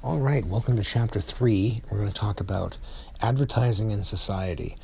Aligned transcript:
All 0.00 0.20
right, 0.20 0.46
welcome 0.46 0.76
to 0.76 0.84
chapter 0.84 1.18
three. 1.18 1.82
We're 1.90 1.98
going 1.98 2.08
to 2.08 2.14
talk 2.14 2.38
about 2.38 2.76
advertising 3.20 3.90
in 3.90 4.04
society. 4.04 4.76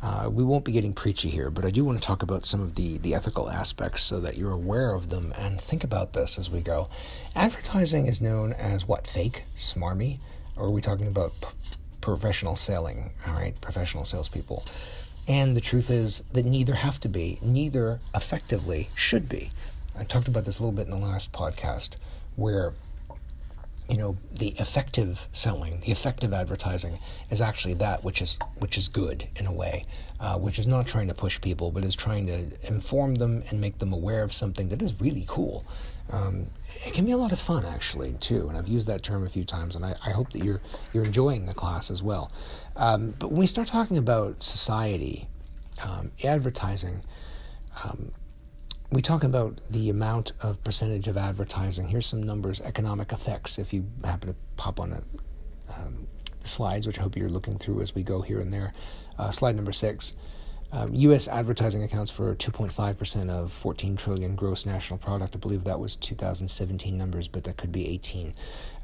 Uh, 0.00 0.30
we 0.32 0.42
won't 0.42 0.64
be 0.64 0.72
getting 0.72 0.94
preachy 0.94 1.28
here, 1.28 1.50
but 1.50 1.66
I 1.66 1.70
do 1.70 1.84
want 1.84 2.00
to 2.00 2.06
talk 2.06 2.22
about 2.22 2.46
some 2.46 2.62
of 2.62 2.74
the, 2.74 2.96
the 2.96 3.14
ethical 3.14 3.50
aspects 3.50 4.02
so 4.02 4.18
that 4.20 4.38
you're 4.38 4.50
aware 4.50 4.94
of 4.94 5.10
them 5.10 5.34
and 5.36 5.60
think 5.60 5.84
about 5.84 6.14
this 6.14 6.38
as 6.38 6.48
we 6.48 6.62
go. 6.62 6.88
Advertising 7.36 8.06
is 8.06 8.22
known 8.22 8.54
as 8.54 8.88
what? 8.88 9.06
Fake? 9.06 9.44
Smarmy? 9.58 10.20
Or 10.56 10.68
are 10.68 10.70
we 10.70 10.80
talking 10.80 11.06
about 11.06 11.32
p- 11.42 11.76
professional 12.00 12.56
selling? 12.56 13.10
All 13.26 13.34
right, 13.34 13.60
professional 13.60 14.06
salespeople. 14.06 14.64
And 15.28 15.54
the 15.54 15.60
truth 15.60 15.90
is 15.90 16.20
that 16.32 16.46
neither 16.46 16.76
have 16.76 16.98
to 17.00 17.10
be, 17.10 17.38
neither 17.42 18.00
effectively 18.14 18.88
should 18.94 19.28
be. 19.28 19.50
I 19.98 20.04
talked 20.04 20.28
about 20.28 20.46
this 20.46 20.58
a 20.58 20.62
little 20.62 20.74
bit 20.74 20.86
in 20.86 20.98
the 20.98 21.06
last 21.06 21.30
podcast, 21.30 21.96
where 22.36 22.72
you 23.92 23.98
know 23.98 24.16
the 24.32 24.48
effective 24.58 25.28
selling 25.32 25.80
the 25.80 25.92
effective 25.92 26.32
advertising 26.32 26.98
is 27.30 27.42
actually 27.42 27.74
that 27.74 28.02
which 28.02 28.22
is 28.22 28.38
which 28.56 28.78
is 28.78 28.88
good 28.88 29.28
in 29.36 29.46
a 29.46 29.52
way 29.52 29.84
uh, 30.18 30.38
which 30.38 30.58
is 30.58 30.66
not 30.66 30.86
trying 30.86 31.08
to 31.08 31.14
push 31.14 31.38
people 31.42 31.70
but 31.70 31.84
is 31.84 31.94
trying 31.94 32.26
to 32.26 32.50
inform 32.66 33.16
them 33.16 33.42
and 33.50 33.60
make 33.60 33.78
them 33.80 33.92
aware 33.92 34.22
of 34.22 34.32
something 34.32 34.70
that 34.70 34.80
is 34.80 34.98
really 35.00 35.24
cool. 35.28 35.64
Um, 36.10 36.46
it 36.86 36.94
can 36.94 37.04
be 37.04 37.12
a 37.12 37.18
lot 37.18 37.32
of 37.32 37.38
fun 37.38 37.66
actually 37.66 38.14
too 38.14 38.48
and 38.48 38.56
i've 38.56 38.66
used 38.66 38.88
that 38.88 39.02
term 39.02 39.26
a 39.26 39.30
few 39.30 39.44
times 39.44 39.76
and 39.76 39.84
i, 39.84 39.94
I 40.04 40.10
hope 40.10 40.32
that 40.32 40.42
you're 40.42 40.60
you're 40.92 41.04
enjoying 41.04 41.44
the 41.44 41.54
class 41.54 41.90
as 41.90 42.02
well. 42.02 42.32
Um, 42.76 43.14
but 43.18 43.28
when 43.28 43.40
we 43.40 43.46
start 43.46 43.68
talking 43.68 43.98
about 43.98 44.42
society 44.42 45.28
um, 45.84 46.12
advertising 46.24 47.02
um, 47.84 48.12
we 48.92 49.00
talk 49.00 49.24
about 49.24 49.58
the 49.70 49.88
amount 49.88 50.32
of 50.42 50.62
percentage 50.62 51.08
of 51.08 51.16
advertising. 51.16 51.88
Here's 51.88 52.04
some 52.04 52.22
numbers, 52.22 52.60
economic 52.60 53.10
effects, 53.10 53.58
if 53.58 53.72
you 53.72 53.86
happen 54.04 54.28
to 54.28 54.36
pop 54.56 54.78
on 54.78 54.92
a, 54.92 55.02
um, 55.74 56.06
the 56.40 56.48
slides, 56.48 56.86
which 56.86 56.98
I 56.98 57.02
hope 57.02 57.16
you're 57.16 57.30
looking 57.30 57.56
through 57.56 57.80
as 57.80 57.94
we 57.94 58.02
go 58.02 58.20
here 58.20 58.38
and 58.38 58.52
there. 58.52 58.74
Uh, 59.18 59.30
slide 59.30 59.56
number 59.56 59.72
six. 59.72 60.14
Um, 60.74 60.94
U.S. 60.94 61.28
advertising 61.28 61.82
accounts 61.82 62.10
for 62.10 62.34
2.5% 62.34 63.28
of 63.28 63.52
14 63.52 63.94
trillion 63.94 64.34
gross 64.34 64.64
national 64.64 64.98
product. 64.98 65.36
I 65.36 65.38
believe 65.38 65.64
that 65.64 65.78
was 65.78 65.96
2017 65.96 66.96
numbers, 66.96 67.28
but 67.28 67.44
that 67.44 67.58
could 67.58 67.70
be 67.70 67.86
18. 67.90 68.32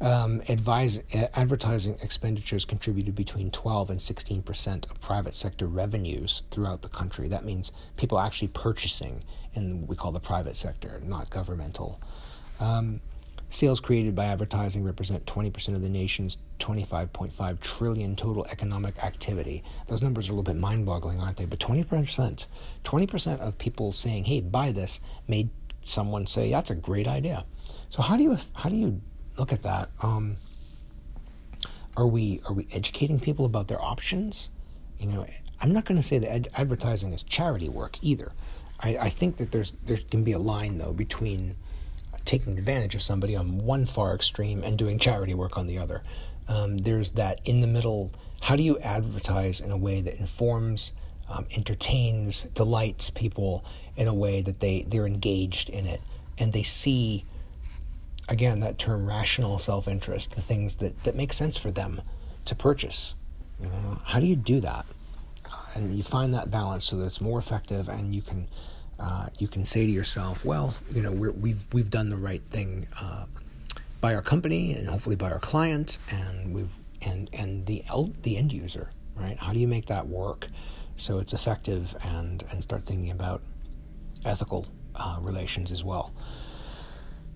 Um, 0.03 0.43
advise, 0.51 1.01
advertising 1.33 1.97
expenditures 2.03 2.67
contributed 2.67 3.15
between 3.15 3.51
12 3.51 3.89
and 3.89 3.99
16% 3.99 4.91
of 4.91 5.01
private 5.01 5.35
sector 5.35 5.67
revenues 5.67 6.43
throughout 6.51 6.83
the 6.83 6.89
country. 6.89 7.27
That 7.27 7.47
means 7.47 7.73
people 7.97 8.19
actually 8.19 8.49
purchasing 8.49 9.25
in 9.55 9.87
we 9.87 9.97
call 9.97 10.13
the 10.13 10.21
private 10.21 10.57
sector, 10.57 11.01
not 11.03 11.31
governmental. 11.31 11.99
Um, 12.61 13.01
Sales 13.51 13.81
created 13.81 14.15
by 14.15 14.27
advertising 14.27 14.85
represent 14.85 15.25
20% 15.25 15.75
of 15.75 15.81
the 15.81 15.89
nation's 15.89 16.37
25.5 16.59 17.61
trillion 17.61 18.15
total 18.15 18.47
economic 18.47 19.03
activity. 19.03 19.63
Those 19.87 20.03
numbers 20.03 20.29
are 20.29 20.33
a 20.33 20.35
little 20.35 20.43
bit 20.43 20.61
mind-boggling, 20.61 21.21
aren't 21.21 21.39
they? 21.39 21.47
But 21.47 21.59
20%, 21.59 22.47
20% 22.85 23.41
of 23.41 23.59
people 23.59 23.93
saying, 23.93 24.25
"Hey, 24.25 24.41
buy 24.41 24.73
this," 24.73 25.01
made 25.27 25.49
someone 25.81 26.27
say, 26.27 26.51
"That's 26.51 26.71
a 26.71 26.75
great 26.75 27.09
idea." 27.09 27.47
So 27.89 28.03
how 28.03 28.17
do 28.17 28.23
you 28.23 28.39
how 28.55 28.69
do 28.69 28.77
you 28.77 29.01
look 29.39 29.53
at 29.53 29.63
that? 29.63 29.91
Um, 30.03 30.37
are 31.97 32.07
we 32.07 32.41
are 32.47 32.53
we 32.53 32.69
educating 32.71 33.19
people 33.19 33.45
about 33.47 33.69
their 33.69 33.81
options? 33.81 34.51
You 35.01 35.07
know, 35.07 35.27
I'm 35.61 35.73
not 35.73 35.85
going 35.85 35.97
to 35.97 36.07
say 36.07 36.19
that 36.19 36.31
ad- 36.31 36.49
advertising 36.55 37.13
is 37.13 37.23
charity 37.23 37.69
work 37.69 37.99
either. 38.03 38.33
I, 38.81 38.97
I 38.99 39.09
think 39.09 39.39
that 39.39 39.53
there's 39.53 39.73
there 39.85 39.99
can 40.11 40.23
be 40.23 40.33
a 40.33 40.39
line 40.39 40.79
though 40.79 40.93
between 40.93 41.57
taking 42.29 42.59
advantage 42.59 42.95
of 42.95 43.01
somebody 43.01 43.35
on 43.35 43.57
one 43.57 43.87
far 43.87 44.15
extreme 44.15 44.63
and 44.63 44.77
doing 44.77 44.99
charity 44.99 45.33
work 45.33 45.57
on 45.57 45.67
the 45.67 45.79
other. 45.79 46.03
Um, 46.47 46.77
there's 46.77 47.13
that 47.13 47.41
in 47.45 47.63
the 47.63 47.67
middle. 47.67 48.13
How 48.43 48.55
do 48.55 48.63
you 48.63 48.79
advertise 48.81 49.61
in 49.63 49.71
a 49.71 49.79
way 49.79 50.03
that 50.03 50.15
informs, 50.21 50.93
um, 51.31 51.47
entertains, 51.57 52.45
delights 52.53 53.09
people 53.09 53.65
in 53.97 54.09
a 54.09 54.15
way 54.15 54.43
that 54.43 54.61
they 54.61 54.85
they're 54.87 55.07
engaged 55.07 55.71
in 55.71 55.87
it 55.87 56.03
and 56.37 56.53
they 56.53 56.63
see, 56.63 57.25
again, 58.29 58.61
that 58.61 58.79
term 58.79 59.07
rational 59.07 59.59
self-interest, 59.59 60.35
the 60.35 60.43
things 60.43 60.77
that 60.77 61.03
that 61.05 61.17
make 61.17 61.33
sense 61.33 61.57
for 61.57 61.71
them 61.71 62.03
to 62.45 62.55
purchase. 62.55 63.17
You 63.59 63.69
know, 63.69 64.01
how 64.05 64.21
do 64.21 64.27
you 64.27 64.37
do 64.37 64.61
that? 64.61 64.85
And 65.75 65.97
you 65.97 66.03
find 66.03 66.35
that 66.35 66.51
balance 66.51 66.85
so 66.85 66.97
that 66.97 67.07
it's 67.07 67.23
more 67.23 67.39
effective 67.39 67.89
and 67.89 68.15
you 68.15 68.21
can 68.21 68.49
uh, 68.99 69.29
you 69.39 69.49
can 69.49 69.65
say 69.65 69.87
to 69.87 69.93
yourself, 69.93 70.45
well, 70.45 70.75
you 70.93 71.03
know, 71.03 71.13
we 71.13 71.29
have 71.29 71.37
we've, 71.37 71.67
we've 71.73 71.91
done 71.91 72.09
the 72.09 72.17
right 72.17 72.43
thing 72.51 72.87
uh, 73.01 73.27
by 74.01 74.15
our 74.15 74.23
company 74.23 74.73
and 74.73 74.89
hopefully 74.89 75.17
by 75.17 75.31
our 75.31 75.39
client, 75.39 75.99
and 76.11 76.55
we've 76.55 76.73
and 77.03 77.31
and 77.33 77.67
the 77.67 77.85
the 78.23 78.37
end 78.37 78.53
user, 78.53 78.91
right? 79.15 79.39
How 79.39 79.53
do 79.53 79.61
you 79.61 79.69
make 79.69 79.87
that 79.87 80.09
work 80.09 80.49
so 80.97 81.19
it's 81.19 81.33
effective 81.33 81.97
and 82.03 82.45
and 82.51 82.63
start 82.63 82.83
thinking 82.85 83.11
about 83.11 83.41
ethical 84.25 84.67
uh, 84.97 85.19
relations 85.21 85.73
as 85.73 85.85
well. 85.85 86.13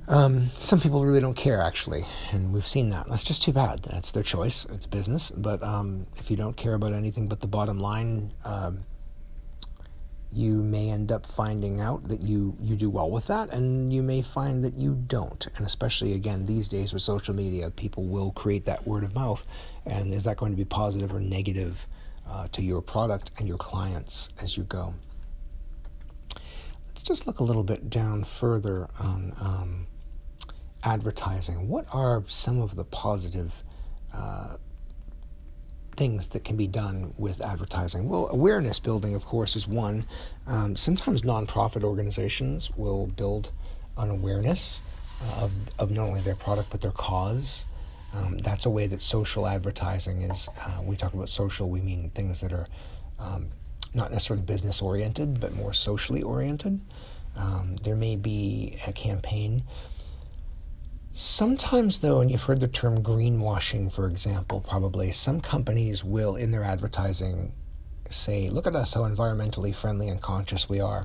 Um, 0.09 0.49
some 0.59 0.81
people 0.81 1.05
really 1.05 1.21
don't 1.21 1.37
care, 1.37 1.62
actually, 1.62 2.05
and 2.33 2.53
we've 2.53 2.67
seen 2.67 2.89
that. 2.89 3.09
That's 3.09 3.23
just 3.23 3.43
too 3.43 3.53
bad. 3.53 3.84
That's 3.84 4.11
their 4.11 4.25
choice. 4.25 4.67
It's 4.67 4.84
business. 4.84 5.31
But 5.31 5.62
um, 5.62 6.06
if 6.17 6.29
you 6.29 6.37
don't 6.37 6.56
care 6.56 6.75
about 6.75 6.93
anything 6.93 7.29
but 7.29 7.41
the 7.41 7.47
bottom 7.47 7.79
line, 7.79 8.33
um, 8.44 8.81
you 10.32 10.62
may 10.62 10.91
end 10.91 11.12
up 11.12 11.26
finding 11.26 11.81
out 11.81 12.04
that 12.04 12.22
you, 12.22 12.56
you 12.60 12.75
do 12.75 12.88
well 12.88 13.10
with 13.10 13.26
that, 13.26 13.50
and 13.50 13.93
you 13.93 14.03
may 14.03 14.22
find 14.22 14.65
that 14.65 14.75
you 14.75 14.94
don't. 14.94 15.47
And 15.56 15.66
especially, 15.66 16.15
again, 16.15 16.47
these 16.47 16.69
days 16.69 16.93
with 16.93 17.03
social 17.03 17.34
media, 17.34 17.70
people 17.70 18.04
will 18.04 18.32
create 18.32 18.65
that 18.65 18.87
word 18.87 19.04
of 19.04 19.15
mouth. 19.15 19.47
And 19.84 20.15
is 20.15 20.25
that 20.25 20.37
going 20.37 20.53
to 20.53 20.56
be 20.56 20.65
positive 20.65 21.12
or 21.15 21.20
negative 21.20 21.87
uh, 22.28 22.48
to 22.53 22.62
your 22.62 22.81
product 22.81 23.32
and 23.38 23.47
your 23.47 23.59
clients 23.59 24.31
as 24.41 24.56
you 24.56 24.62
go? 24.62 24.94
Let's 26.88 27.03
just 27.03 27.26
look 27.26 27.41
a 27.41 27.44
little 27.44 27.64
bit 27.64 27.91
down 27.91 28.25
further 28.25 28.88
on 28.99 29.34
um, 29.41 29.87
advertising. 30.82 31.69
What 31.69 31.87
are 31.93 32.25
some 32.26 32.60
of 32.60 32.76
the 32.76 32.84
positive 32.84 33.62
uh, 34.14 34.56
things 35.95 36.29
that 36.29 36.45
can 36.45 36.57
be 36.57 36.67
done 36.67 37.15
with 37.17 37.41
advertising? 37.41 38.09
Well, 38.09 38.29
awareness 38.29 38.79
building, 38.79 39.15
of 39.15 39.25
course, 39.25 39.57
is 39.57 39.67
one. 39.67 40.05
Um, 40.47 40.77
sometimes 40.77 41.23
nonprofit 41.23 41.85
organizations 41.85 42.71
will 42.77 43.07
build 43.07 43.51
an 43.97 44.11
awareness 44.11 44.83
uh, 45.23 45.45
of, 45.45 45.53
of 45.79 45.91
not 45.91 46.09
only 46.09 46.21
their 46.21 46.35
product 46.35 46.71
but 46.71 46.81
their 46.81 46.93
cause. 46.93 47.67
Um, 48.15 48.39
that's 48.39 48.67
a 48.67 48.71
way 48.71 48.87
that 48.89 49.01
social 49.01 49.47
advertising 49.47 50.23
is. 50.23 50.49
Uh, 50.61 50.83
we 50.83 50.97
talk 50.97 51.15
about 51.15 51.29
social, 51.29 51.71
we 51.71 51.81
mean 51.81 52.11
things 52.11 52.41
that 52.41 52.53
are 52.53 52.67
um, 53.19 53.49
not 53.95 54.11
necessarily 54.11 54.45
business 54.45 54.83
oriented, 54.83 55.41
but 55.41 55.55
more 55.55 55.73
socially 55.73 56.23
oriented. 56.23 56.81
Um, 57.37 57.77
there 57.83 57.97
may 57.97 58.17
be 58.17 58.77
a 58.87 58.93
campaign 58.93 59.63
Sometimes, 61.15 62.00
though, 62.00 62.23
and 62.23 62.31
you've 62.31 62.45
heard 62.45 62.61
the 62.61 62.69
term 62.69 63.03
greenwashing, 63.03 63.93
for 63.93 64.09
example, 64.09 64.61
probably, 64.67 65.12
some 65.12 65.43
companies 65.43 66.03
will, 66.03 66.37
in 66.37 66.53
their 66.53 66.65
advertising, 66.65 67.53
say, 68.09 68.49
look 68.49 68.67
at 68.67 68.75
us, 68.75 68.95
how 68.95 69.03
environmentally 69.03 69.75
friendly 69.75 70.09
and 70.09 70.23
conscious 70.23 70.71
we 70.71 70.81
are. 70.81 71.05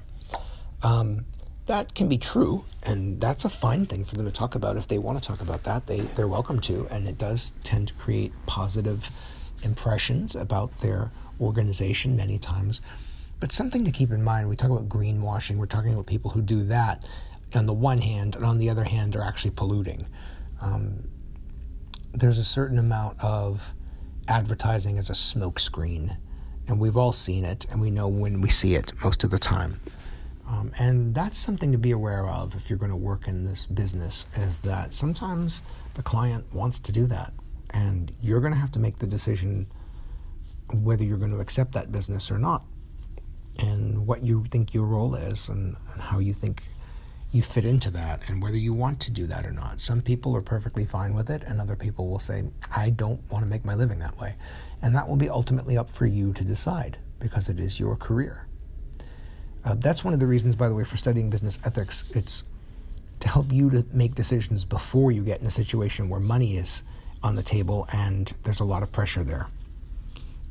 Um, 0.81 1.25
that 1.65 1.93
can 1.93 2.07
be 2.07 2.17
true, 2.17 2.63
and 2.83 3.19
that's 3.19 3.43
a 3.43 3.49
fine 3.49 3.85
thing 3.85 4.05
for 4.05 4.15
them 4.15 4.25
to 4.25 4.31
talk 4.31 4.55
about. 4.55 4.77
If 4.77 4.87
they 4.87 4.97
want 4.97 5.21
to 5.21 5.27
talk 5.27 5.41
about 5.41 5.63
that, 5.63 5.87
they, 5.87 5.99
they're 5.99 6.27
welcome 6.29 6.61
to, 6.61 6.87
and 6.89 7.05
it 7.05 7.17
does 7.17 7.51
tend 7.65 7.89
to 7.89 7.93
create 7.95 8.31
positive 8.45 9.09
impressions 9.63 10.35
about 10.35 10.77
their 10.79 11.11
organization 11.41 12.15
many 12.15 12.39
times. 12.39 12.79
But 13.41 13.51
something 13.51 13.83
to 13.83 13.91
keep 13.91 14.11
in 14.11 14.23
mind 14.23 14.47
we 14.47 14.55
talk 14.55 14.71
about 14.71 14.87
greenwashing, 14.87 15.57
we're 15.57 15.65
talking 15.65 15.93
about 15.93 16.05
people 16.05 16.31
who 16.31 16.41
do 16.41 16.63
that 16.63 17.03
on 17.53 17.65
the 17.65 17.73
one 17.73 17.99
hand, 17.99 18.35
and 18.35 18.45
on 18.45 18.57
the 18.57 18.69
other 18.69 18.83
hand, 18.83 19.15
are 19.15 19.21
actually 19.21 19.51
polluting. 19.51 20.07
Um, 20.61 21.07
there's 22.13 22.37
a 22.37 22.43
certain 22.43 22.77
amount 22.77 23.23
of 23.23 23.73
advertising 24.27 24.97
as 24.97 25.09
a 25.09 25.13
smokescreen, 25.13 26.17
and 26.67 26.79
we've 26.79 26.97
all 26.97 27.11
seen 27.11 27.45
it, 27.45 27.65
and 27.69 27.79
we 27.79 27.89
know 27.89 28.07
when 28.07 28.41
we 28.41 28.49
see 28.49 28.75
it 28.75 28.91
most 29.03 29.23
of 29.23 29.29
the 29.29 29.39
time. 29.39 29.79
Um, 30.47 30.71
and 30.79 31.13
that's 31.13 31.37
something 31.37 31.71
to 31.73 31.77
be 31.77 31.91
aware 31.91 32.25
of 32.27 32.55
if 32.55 32.69
you're 32.69 32.79
going 32.79 32.91
to 32.91 32.97
work 32.97 33.27
in 33.27 33.43
this 33.43 33.65
business, 33.65 34.27
is 34.35 34.59
that 34.59 34.93
sometimes 34.93 35.61
the 35.95 36.03
client 36.03 36.45
wants 36.53 36.79
to 36.81 36.91
do 36.91 37.05
that, 37.07 37.33
and 37.71 38.13
you're 38.21 38.39
going 38.41 38.53
to 38.53 38.59
have 38.59 38.71
to 38.73 38.79
make 38.79 38.97
the 38.97 39.07
decision 39.07 39.67
whether 40.73 41.03
you're 41.03 41.17
going 41.17 41.31
to 41.31 41.39
accept 41.39 41.73
that 41.73 41.91
business 41.91 42.31
or 42.31 42.37
not, 42.37 42.65
and 43.59 44.05
what 44.05 44.23
you 44.23 44.43
think 44.49 44.73
your 44.73 44.85
role 44.85 45.15
is, 45.15 45.49
and, 45.49 45.75
and 45.93 46.01
how 46.01 46.19
you 46.19 46.33
think 46.33 46.63
you 47.31 47.41
fit 47.41 47.65
into 47.65 47.91
that 47.91 48.21
and 48.27 48.41
whether 48.41 48.57
you 48.57 48.73
want 48.73 48.99
to 49.01 49.11
do 49.11 49.27
that 49.27 49.45
or 49.45 49.51
not. 49.51 49.81
Some 49.81 50.01
people 50.01 50.35
are 50.35 50.41
perfectly 50.41 50.85
fine 50.85 51.13
with 51.13 51.29
it, 51.29 51.43
and 51.43 51.59
other 51.59 51.75
people 51.75 52.07
will 52.07 52.19
say, 52.19 52.45
I 52.75 52.89
don't 52.89 53.21
want 53.29 53.43
to 53.43 53.49
make 53.49 53.65
my 53.65 53.75
living 53.75 53.99
that 53.99 54.17
way. 54.17 54.35
And 54.81 54.95
that 54.95 55.07
will 55.07 55.17
be 55.17 55.29
ultimately 55.29 55.77
up 55.77 55.89
for 55.89 56.05
you 56.05 56.33
to 56.33 56.43
decide 56.43 56.97
because 57.19 57.49
it 57.49 57.59
is 57.59 57.79
your 57.79 57.95
career. 57.95 58.47
Uh, 59.65 59.75
that's 59.75 60.03
one 60.03 60.13
of 60.13 60.19
the 60.19 60.27
reasons, 60.27 60.55
by 60.55 60.69
the 60.69 60.75
way, 60.75 60.83
for 60.83 60.95
studying 60.95 61.29
business 61.29 61.59
ethics. 61.65 62.05
It's 62.11 62.43
to 63.19 63.27
help 63.27 63.51
you 63.51 63.69
to 63.71 63.85
make 63.91 64.15
decisions 64.15 64.63
before 64.63 65.11
you 65.11 65.23
get 65.23 65.41
in 65.41 65.47
a 65.47 65.51
situation 65.51 66.07
where 66.07 66.19
money 66.19 66.57
is 66.57 66.83
on 67.23 67.35
the 67.35 67.43
table, 67.43 67.87
and 67.91 68.31
there's 68.43 68.59
a 68.59 68.63
lot 68.63 68.83
of 68.83 68.91
pressure 68.91 69.23
there. 69.23 69.47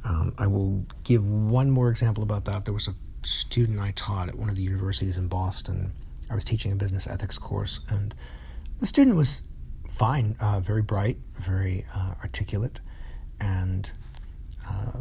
Um, 0.04 0.34
I 0.36 0.46
will 0.46 0.84
give 1.04 1.26
one 1.26 1.70
more 1.70 1.88
example 1.88 2.22
about 2.22 2.44
that. 2.44 2.64
There 2.64 2.74
was 2.74 2.88
a 2.88 2.94
student 3.24 3.80
I 3.80 3.92
taught 3.92 4.28
at 4.28 4.34
one 4.34 4.48
of 4.48 4.56
the 4.56 4.62
universities 4.62 5.16
in 5.16 5.28
Boston. 5.28 5.92
I 6.30 6.34
was 6.34 6.44
teaching 6.44 6.72
a 6.72 6.76
business 6.76 7.06
ethics 7.06 7.38
course, 7.38 7.80
and 7.88 8.14
the 8.80 8.86
student 8.86 9.16
was 9.16 9.42
fine, 9.88 10.36
uh, 10.40 10.60
very 10.60 10.82
bright, 10.82 11.18
very 11.38 11.86
uh, 11.94 12.14
articulate, 12.22 12.80
and 13.40 13.90
uh, 14.68 14.92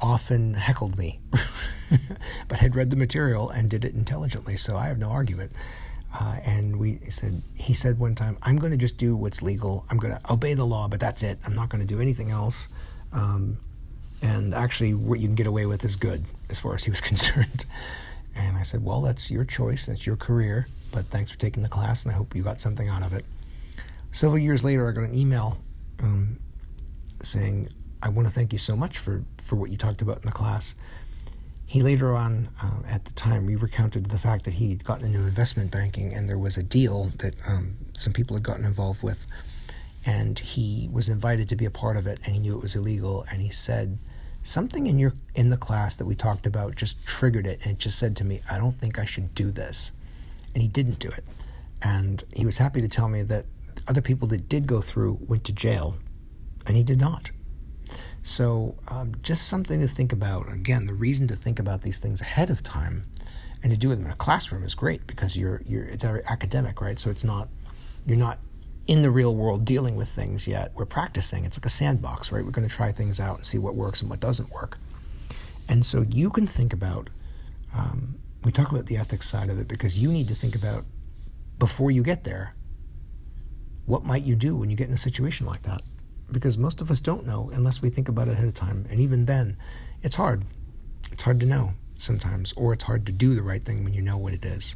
often 0.00 0.54
heckled 0.54 0.98
me, 0.98 1.20
but 2.48 2.58
had 2.58 2.74
read 2.74 2.90
the 2.90 2.96
material 2.96 3.50
and 3.50 3.70
did 3.70 3.84
it 3.84 3.94
intelligently. 3.94 4.56
So 4.56 4.76
I 4.76 4.86
have 4.86 4.98
no 4.98 5.10
argument. 5.10 5.52
Uh, 6.14 6.36
and 6.44 6.76
we 6.78 6.98
said 7.08 7.42
he 7.56 7.72
said 7.72 7.98
one 7.98 8.14
time, 8.14 8.36
"I'm 8.42 8.56
going 8.56 8.72
to 8.72 8.76
just 8.76 8.98
do 8.98 9.16
what's 9.16 9.40
legal. 9.40 9.86
I'm 9.88 9.96
going 9.96 10.14
to 10.14 10.32
obey 10.32 10.52
the 10.52 10.66
law, 10.66 10.86
but 10.86 11.00
that's 11.00 11.22
it. 11.22 11.38
I'm 11.46 11.54
not 11.54 11.70
going 11.70 11.80
to 11.80 11.86
do 11.86 12.00
anything 12.00 12.30
else." 12.30 12.68
Um, 13.12 13.58
and 14.20 14.54
actually, 14.54 14.92
what 14.92 15.20
you 15.20 15.26
can 15.26 15.34
get 15.34 15.46
away 15.46 15.64
with 15.64 15.84
is 15.84 15.96
good, 15.96 16.24
as 16.50 16.60
far 16.60 16.74
as 16.74 16.84
he 16.84 16.90
was 16.90 17.00
concerned. 17.12 17.64
And 18.34 18.56
I 18.56 18.62
said, 18.62 18.84
"Well, 18.84 19.02
that's 19.02 19.30
your 19.30 19.44
choice. 19.44 19.86
That's 19.86 20.06
your 20.06 20.16
career. 20.16 20.66
But 20.90 21.06
thanks 21.06 21.30
for 21.30 21.38
taking 21.38 21.62
the 21.62 21.68
class, 21.68 22.04
and 22.04 22.12
I 22.12 22.16
hope 22.16 22.34
you 22.34 22.42
got 22.42 22.60
something 22.60 22.88
out 22.88 23.02
of 23.02 23.12
it." 23.12 23.24
Several 24.10 24.38
years 24.38 24.62
later, 24.62 24.88
I 24.88 24.92
got 24.92 25.04
an 25.04 25.14
email 25.14 25.58
um, 26.00 26.38
saying, 27.22 27.68
"I 28.02 28.08
want 28.08 28.28
to 28.28 28.34
thank 28.34 28.52
you 28.52 28.58
so 28.58 28.76
much 28.76 28.98
for 28.98 29.24
for 29.38 29.56
what 29.56 29.70
you 29.70 29.76
talked 29.76 30.02
about 30.02 30.16
in 30.16 30.26
the 30.26 30.32
class." 30.32 30.74
He 31.72 31.82
later 31.82 32.14
on, 32.14 32.50
uh, 32.62 32.80
at 32.86 33.06
the 33.06 33.14
time, 33.14 33.46
we 33.46 33.56
recounted 33.56 34.04
the 34.04 34.18
fact 34.18 34.44
that 34.44 34.52
he'd 34.52 34.84
gotten 34.84 35.06
into 35.06 35.20
investment 35.20 35.70
banking 35.70 36.12
and 36.12 36.28
there 36.28 36.36
was 36.36 36.58
a 36.58 36.62
deal 36.62 37.10
that 37.16 37.34
um, 37.46 37.78
some 37.94 38.12
people 38.12 38.36
had 38.36 38.42
gotten 38.42 38.66
involved 38.66 39.02
with. 39.02 39.26
And 40.04 40.38
he 40.38 40.90
was 40.92 41.08
invited 41.08 41.48
to 41.48 41.56
be 41.56 41.64
a 41.64 41.70
part 41.70 41.96
of 41.96 42.06
it 42.06 42.20
and 42.26 42.34
he 42.34 42.40
knew 42.40 42.54
it 42.54 42.60
was 42.60 42.76
illegal. 42.76 43.24
And 43.30 43.40
he 43.40 43.48
said, 43.48 43.96
Something 44.42 44.86
in 44.86 44.98
your 44.98 45.14
in 45.34 45.50
the 45.50 45.56
class 45.56 45.96
that 45.96 46.04
we 46.04 46.14
talked 46.14 46.46
about 46.46 46.74
just 46.74 47.04
triggered 47.06 47.46
it 47.46 47.60
and 47.62 47.72
it 47.72 47.78
just 47.78 47.98
said 47.98 48.16
to 48.16 48.24
me, 48.24 48.40
I 48.50 48.58
don't 48.58 48.78
think 48.78 48.98
I 48.98 49.04
should 49.04 49.34
do 49.34 49.50
this. 49.50 49.92
And 50.54 50.62
he 50.62 50.68
didn't 50.68 50.98
do 50.98 51.08
it. 51.08 51.24
And 51.80 52.22
he 52.34 52.44
was 52.44 52.58
happy 52.58 52.80
to 52.80 52.88
tell 52.88 53.08
me 53.08 53.22
that 53.22 53.46
other 53.88 54.02
people 54.02 54.28
that 54.28 54.48
did 54.48 54.66
go 54.66 54.80
through 54.80 55.18
went 55.26 55.44
to 55.44 55.52
jail 55.52 55.96
and 56.66 56.76
he 56.76 56.84
did 56.84 57.00
not. 57.00 57.30
So, 58.22 58.76
um, 58.88 59.14
just 59.22 59.48
something 59.48 59.80
to 59.80 59.88
think 59.88 60.12
about. 60.12 60.52
Again, 60.52 60.86
the 60.86 60.94
reason 60.94 61.26
to 61.28 61.34
think 61.34 61.58
about 61.58 61.82
these 61.82 61.98
things 61.98 62.20
ahead 62.20 62.50
of 62.50 62.62
time 62.62 63.02
and 63.62 63.72
to 63.72 63.78
do 63.78 63.88
them 63.88 64.04
in 64.04 64.10
a 64.10 64.16
classroom 64.16 64.62
is 64.64 64.74
great 64.74 65.06
because 65.06 65.36
you're 65.36 65.62
you're 65.66 65.84
it's 65.84 66.04
academic, 66.04 66.80
right? 66.80 66.98
So 66.98 67.10
it's 67.10 67.24
not 67.24 67.48
you're 68.06 68.16
not 68.16 68.38
in 68.86 69.02
the 69.02 69.10
real 69.10 69.34
world 69.34 69.64
dealing 69.64 69.96
with 69.96 70.08
things 70.08 70.48
yet. 70.48 70.72
We're 70.74 70.86
practicing. 70.86 71.44
It's 71.44 71.58
like 71.58 71.66
a 71.66 71.70
sandbox, 71.70 72.32
right? 72.32 72.44
We're 72.44 72.50
going 72.50 72.68
to 72.68 72.74
try 72.74 72.92
things 72.92 73.20
out 73.20 73.36
and 73.36 73.46
see 73.46 73.58
what 73.58 73.74
works 73.74 74.00
and 74.00 74.10
what 74.10 74.20
doesn't 74.20 74.50
work. 74.50 74.78
And 75.68 75.84
so 75.86 76.04
you 76.08 76.30
can 76.30 76.46
think 76.46 76.72
about. 76.72 77.10
Um, 77.74 78.16
we 78.44 78.50
talk 78.50 78.70
about 78.70 78.86
the 78.86 78.96
ethics 78.96 79.28
side 79.28 79.50
of 79.50 79.58
it 79.58 79.68
because 79.68 79.98
you 79.98 80.10
need 80.10 80.28
to 80.28 80.34
think 80.34 80.54
about 80.56 80.84
before 81.58 81.90
you 81.90 82.02
get 82.02 82.24
there. 82.24 82.54
What 83.86 84.04
might 84.04 84.24
you 84.24 84.34
do 84.34 84.56
when 84.56 84.68
you 84.68 84.76
get 84.76 84.88
in 84.88 84.94
a 84.94 84.98
situation 84.98 85.46
like 85.46 85.62
that? 85.62 85.82
because 86.32 86.58
most 86.58 86.80
of 86.80 86.90
us 86.90 86.98
don't 86.98 87.26
know 87.26 87.50
unless 87.54 87.82
we 87.82 87.90
think 87.90 88.08
about 88.08 88.28
it 88.28 88.32
ahead 88.32 88.46
of 88.46 88.54
time. 88.54 88.86
And 88.90 88.98
even 88.98 89.26
then, 89.26 89.56
it's 90.02 90.16
hard. 90.16 90.44
It's 91.12 91.22
hard 91.22 91.38
to 91.40 91.46
know 91.46 91.74
sometimes, 91.98 92.52
or 92.56 92.72
it's 92.72 92.84
hard 92.84 93.06
to 93.06 93.12
do 93.12 93.34
the 93.34 93.42
right 93.42 93.64
thing 93.64 93.84
when 93.84 93.94
you 93.94 94.02
know 94.02 94.16
what 94.16 94.32
it 94.32 94.44
is. 94.44 94.74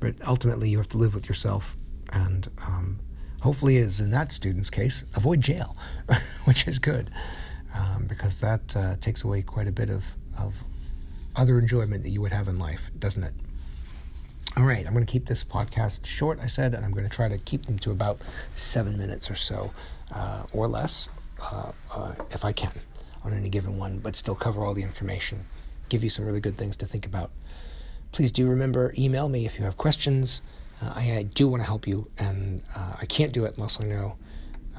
But 0.00 0.14
ultimately, 0.26 0.68
you 0.68 0.78
have 0.78 0.88
to 0.88 0.98
live 0.98 1.14
with 1.14 1.28
yourself, 1.28 1.76
and 2.12 2.48
um, 2.58 2.98
hopefully, 3.40 3.78
as 3.78 4.00
in 4.00 4.10
that 4.10 4.32
student's 4.32 4.70
case, 4.70 5.04
avoid 5.14 5.40
jail, 5.40 5.76
which 6.44 6.68
is 6.68 6.78
good, 6.78 7.10
um, 7.74 8.06
because 8.06 8.40
that 8.40 8.76
uh, 8.76 8.96
takes 9.00 9.24
away 9.24 9.42
quite 9.42 9.68
a 9.68 9.72
bit 9.72 9.90
of, 9.90 10.16
of 10.38 10.54
other 11.34 11.58
enjoyment 11.58 12.02
that 12.02 12.10
you 12.10 12.20
would 12.20 12.32
have 12.32 12.48
in 12.48 12.58
life, 12.58 12.90
doesn't 12.98 13.24
it? 13.24 13.34
All 14.56 14.64
right, 14.64 14.86
I'm 14.86 14.92
going 14.92 15.04
to 15.04 15.10
keep 15.10 15.26
this 15.26 15.42
podcast 15.42 16.04
short, 16.04 16.38
I 16.42 16.46
said, 16.46 16.74
and 16.74 16.84
I'm 16.84 16.92
going 16.92 17.08
to 17.08 17.14
try 17.14 17.28
to 17.28 17.38
keep 17.38 17.64
them 17.64 17.78
to 17.80 17.90
about 17.90 18.20
seven 18.52 18.98
minutes 18.98 19.30
or 19.30 19.34
so 19.34 19.72
uh, 20.14 20.42
or 20.52 20.68
less 20.68 21.08
uh, 21.40 21.72
uh, 21.90 22.14
if 22.30 22.44
I 22.44 22.52
can 22.52 22.72
on 23.24 23.32
any 23.32 23.48
given 23.48 23.78
one, 23.78 23.98
but 23.98 24.14
still 24.14 24.34
cover 24.34 24.64
all 24.64 24.74
the 24.74 24.82
information, 24.82 25.46
give 25.88 26.04
you 26.04 26.10
some 26.10 26.26
really 26.26 26.40
good 26.40 26.58
things 26.58 26.76
to 26.76 26.86
think 26.86 27.06
about. 27.06 27.30
Please 28.10 28.30
do 28.30 28.46
remember, 28.46 28.92
email 28.98 29.28
me 29.28 29.46
if 29.46 29.58
you 29.58 29.64
have 29.64 29.78
questions. 29.78 30.42
Uh, 30.82 30.92
I, 30.96 31.16
I, 31.18 31.22
do 31.22 31.46
want 31.46 31.62
to 31.62 31.66
help 31.66 31.86
you, 31.86 32.10
and 32.18 32.62
uh, 32.74 32.94
I 33.00 33.06
can't 33.06 33.32
do 33.32 33.44
it 33.44 33.54
unless 33.56 33.80
I 33.80 33.84
know 33.84 34.16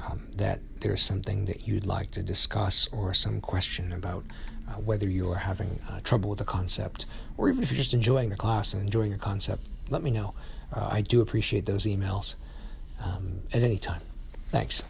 um, 0.06 0.26
that 0.36 0.60
there's 0.80 1.02
something 1.02 1.46
that 1.46 1.66
you'd 1.66 1.86
like 1.86 2.10
to 2.12 2.22
discuss 2.22 2.86
or 2.92 3.14
some 3.14 3.40
question 3.40 3.92
about 3.92 4.24
uh, 4.68 4.72
whether 4.72 5.08
you 5.08 5.30
are 5.32 5.36
having 5.38 5.80
trouble 6.02 6.28
with 6.30 6.38
the 6.38 6.44
concept, 6.44 7.06
or 7.38 7.48
even 7.48 7.62
if 7.62 7.70
you're 7.70 7.78
just 7.78 7.94
enjoying 7.94 8.28
the 8.28 8.36
class 8.36 8.74
and 8.74 8.82
enjoying 8.82 9.12
the 9.12 9.18
concept, 9.18 9.64
let 9.88 10.02
me 10.02 10.10
know. 10.10 10.34
I 10.72 11.02
do 11.02 11.20
appreciate 11.20 11.66
those 11.66 11.84
emails 11.84 12.34
um, 13.02 13.42
at 13.52 13.62
any 13.62 13.78
time. 13.78 14.00
Thanks. 14.50 14.82